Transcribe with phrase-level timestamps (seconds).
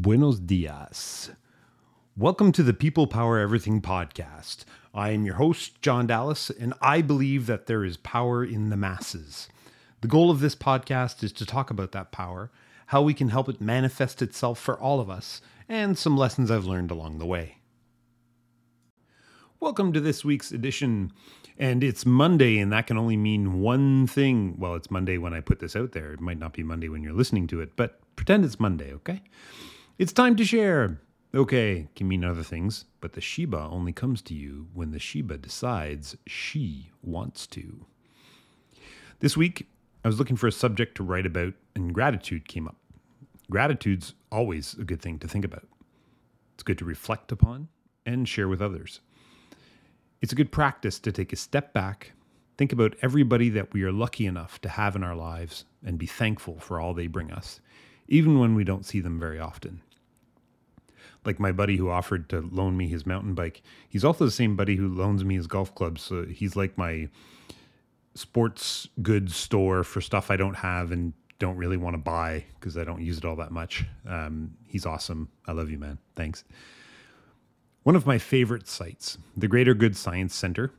[0.00, 1.32] Buenos dias.
[2.16, 4.58] Welcome to the People Power Everything podcast.
[4.94, 8.76] I am your host, John Dallas, and I believe that there is power in the
[8.76, 9.48] masses.
[10.00, 12.52] The goal of this podcast is to talk about that power,
[12.86, 16.64] how we can help it manifest itself for all of us, and some lessons I've
[16.64, 17.56] learned along the way.
[19.58, 21.12] Welcome to this week's edition.
[21.58, 24.54] And it's Monday, and that can only mean one thing.
[24.60, 26.12] Well, it's Monday when I put this out there.
[26.12, 29.22] It might not be Monday when you're listening to it, but pretend it's Monday, okay?
[29.98, 31.00] It's time to share.
[31.34, 35.38] Okay, can mean other things, but the Sheba only comes to you when the Sheba
[35.38, 37.84] decides she wants to.
[39.18, 39.66] This week,
[40.04, 42.76] I was looking for a subject to write about, and gratitude came up.
[43.50, 45.66] Gratitude's always a good thing to think about.
[46.54, 47.66] It's good to reflect upon
[48.06, 49.00] and share with others.
[50.22, 52.12] It's a good practice to take a step back,
[52.56, 56.06] think about everybody that we are lucky enough to have in our lives, and be
[56.06, 57.60] thankful for all they bring us,
[58.06, 59.82] even when we don't see them very often.
[61.24, 64.56] Like my buddy who offered to loan me his mountain bike, he's also the same
[64.56, 66.02] buddy who loans me his golf clubs.
[66.02, 67.08] So he's like my
[68.14, 72.76] sports goods store for stuff I don't have and don't really want to buy because
[72.76, 73.84] I don't use it all that much.
[74.06, 75.28] Um, he's awesome.
[75.46, 75.98] I love you, man.
[76.16, 76.44] Thanks.
[77.84, 80.72] One of my favorite sites, the Greater Good Science Center,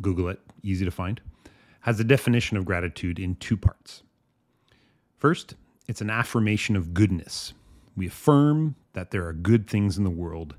[0.00, 1.20] Google it, easy to find,
[1.80, 4.02] has a definition of gratitude in two parts.
[5.16, 5.54] First,
[5.86, 7.52] it's an affirmation of goodness.
[7.98, 10.54] We affirm that there are good things in the world,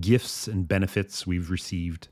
[0.00, 2.08] gifts and benefits we've received.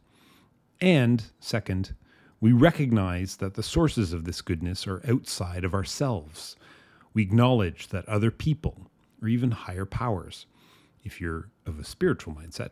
[0.80, 1.96] And second,
[2.40, 6.54] we recognize that the sources of this goodness are outside of ourselves.
[7.12, 8.88] We acknowledge that other people,
[9.20, 10.46] or even higher powers,
[11.02, 12.70] if you're of a spiritual mindset,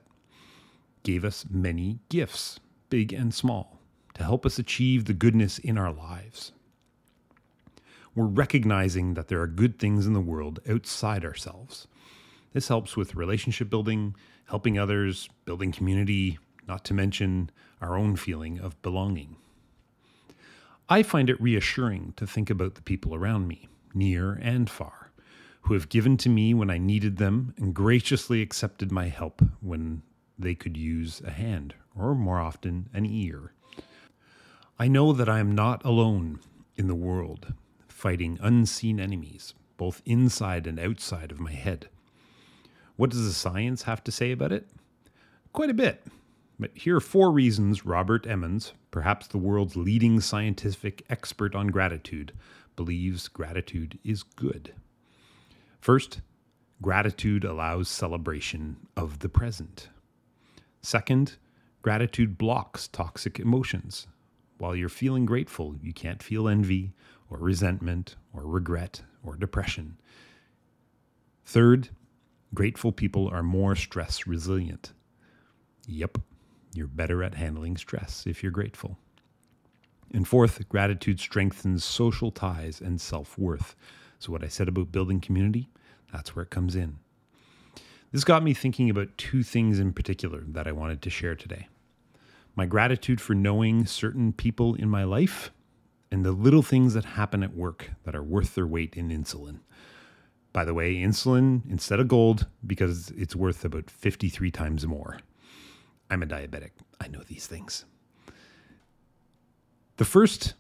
[1.03, 3.81] gave us many gifts, big and small,
[4.15, 6.53] to help us achieve the goodness in our lives.
[8.17, 11.87] We're recognizing that there are good things in the world outside ourselves.
[12.55, 17.51] This helps with relationship building, helping others, building community, not to mention
[17.83, 19.37] our own feeling of belonging.
[20.89, 25.11] I find it reassuring to think about the people around me, near and far,
[25.63, 30.01] who have given to me when I needed them and graciously accepted my help when
[30.39, 33.53] they could use a hand, or more often, an ear.
[34.79, 36.41] I know that I am not alone
[36.77, 37.53] in the world,
[37.97, 41.89] fighting unseen enemies, both inside and outside of my head.
[42.97, 44.69] What does the science have to say about it?
[45.55, 46.07] Quite a bit.
[46.61, 52.35] But here are four reasons Robert Emmons, perhaps the world's leading scientific expert on gratitude,
[52.77, 54.75] believes gratitude is good.
[55.81, 56.21] First,
[56.83, 59.89] gratitude allows celebration of the present.
[60.83, 61.37] Second,
[61.81, 64.07] gratitude blocks toxic emotions.
[64.59, 66.93] While you're feeling grateful, you can't feel envy
[67.31, 69.99] or resentment or regret or depression.
[71.45, 71.91] Third,
[72.55, 74.93] grateful people are more stress resilient.
[75.87, 76.19] Yep,
[76.75, 78.99] you're better at handling stress if you're grateful.
[80.13, 83.75] And fourth, gratitude strengthens social ties and self worth.
[84.19, 85.69] So, what I said about building community,
[86.13, 86.99] that's where it comes in.
[88.13, 91.69] This got me thinking about two things in particular that I wanted to share today
[92.57, 95.53] my gratitude for knowing certain people in my life,
[96.11, 99.61] and the little things that happen at work that are worth their weight in insulin.
[100.53, 105.19] By the way, insulin instead of gold because it's worth about 53 times more.
[106.09, 106.71] I'm a diabetic.
[107.01, 107.85] I know these things.
[109.97, 110.55] The first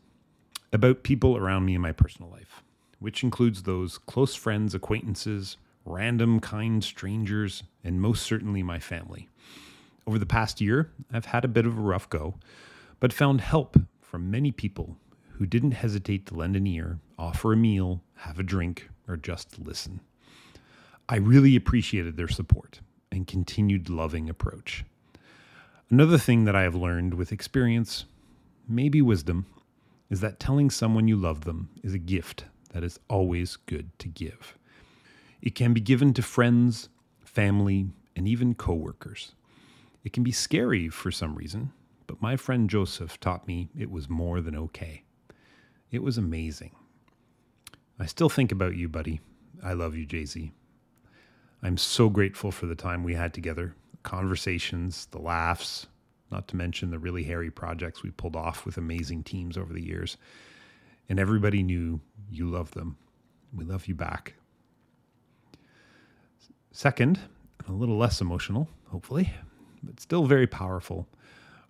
[0.72, 2.62] about people around me in my personal life,
[2.98, 9.28] which includes those close friends, acquaintances, random kind strangers, and most certainly my family.
[10.06, 12.34] Over the past year, I've had a bit of a rough go,
[13.00, 14.96] but found help from many people
[15.38, 19.58] who didn't hesitate to lend an ear, offer a meal, have a drink, or just
[19.58, 20.00] listen.
[21.08, 22.80] I really appreciated their support
[23.12, 24.84] and continued loving approach.
[25.90, 28.06] Another thing that I have learned with experience,
[28.66, 29.46] maybe wisdom,
[30.10, 34.08] is that telling someone you love them is a gift that is always good to
[34.08, 34.56] give.
[35.42, 36.88] It can be given to friends,
[37.24, 39.32] family, and even coworkers.
[40.02, 41.72] It can be scary for some reason,
[42.06, 45.02] but my friend Joseph taught me it was more than okay.
[45.90, 46.72] It was amazing.
[47.98, 49.20] I still think about you, buddy.
[49.64, 50.52] I love you, Jay Z.
[51.62, 55.86] I'm so grateful for the time we had together, the conversations, the laughs,
[56.30, 59.82] not to mention the really hairy projects we pulled off with amazing teams over the
[59.82, 60.16] years.
[61.08, 62.00] And everybody knew
[62.30, 62.96] you loved them.
[63.54, 64.34] We love you back.
[66.72, 67.20] Second,
[67.68, 69.32] a little less emotional, hopefully,
[69.82, 71.08] but still very powerful,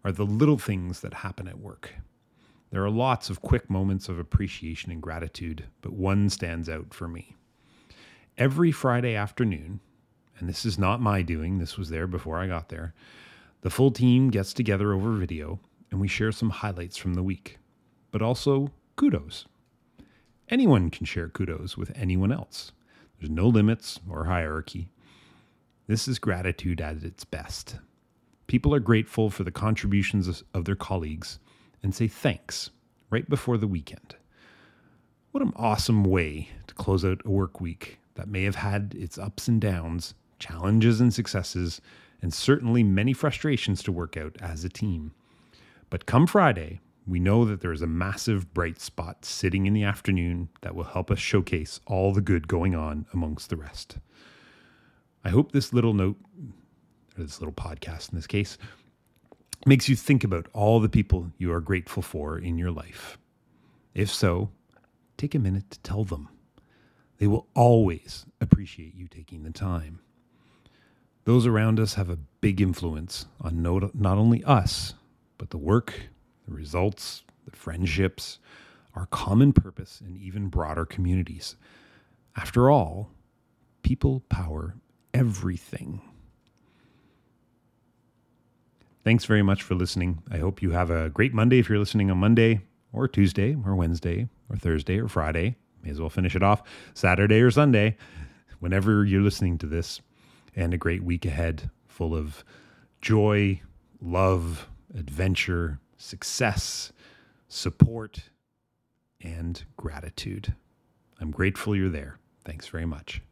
[0.04, 1.94] are the little things that happen at work.
[2.76, 7.08] There are lots of quick moments of appreciation and gratitude, but one stands out for
[7.08, 7.34] me.
[8.36, 9.80] Every Friday afternoon,
[10.38, 12.92] and this is not my doing, this was there before I got there.
[13.62, 15.58] The full team gets together over video
[15.90, 17.56] and we share some highlights from the week,
[18.10, 19.46] but also kudos.
[20.50, 22.72] Anyone can share kudos with anyone else.
[23.18, 24.90] There's no limits or hierarchy.
[25.86, 27.76] This is gratitude at its best.
[28.46, 31.38] People are grateful for the contributions of their colleagues
[31.82, 32.70] and say thanks
[33.10, 34.16] right before the weekend.
[35.30, 39.18] What an awesome way to close out a work week that may have had its
[39.18, 41.80] ups and downs, challenges and successes,
[42.22, 45.12] and certainly many frustrations to work out as a team.
[45.90, 49.84] But come Friday, we know that there is a massive bright spot sitting in the
[49.84, 53.98] afternoon that will help us showcase all the good going on amongst the rest.
[55.24, 56.16] I hope this little note,
[57.16, 58.58] or this little podcast in this case,
[59.66, 63.18] makes you think about all the people you are grateful for in your life.
[63.94, 64.50] If so,
[65.16, 66.28] take a minute to tell them.
[67.18, 70.00] They will always appreciate you taking the time.
[71.24, 74.94] Those around us have a big influence on not only us,
[75.38, 76.08] but the work,
[76.46, 78.38] the results, the friendships,
[78.94, 81.56] our common purpose, and even broader communities.
[82.36, 83.10] After all,
[83.82, 84.76] people power
[85.12, 86.00] everything.
[89.06, 90.20] Thanks very much for listening.
[90.32, 92.62] I hope you have a great Monday if you're listening on Monday
[92.92, 95.54] or Tuesday or Wednesday or Thursday or Friday.
[95.84, 97.96] May as well finish it off Saturday or Sunday,
[98.58, 100.00] whenever you're listening to this.
[100.56, 102.44] And a great week ahead full of
[103.00, 103.62] joy,
[104.00, 106.92] love, adventure, success,
[107.46, 108.30] support,
[109.20, 110.52] and gratitude.
[111.20, 112.18] I'm grateful you're there.
[112.44, 113.22] Thanks very much.